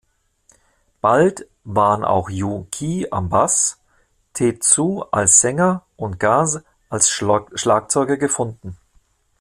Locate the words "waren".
1.63-2.03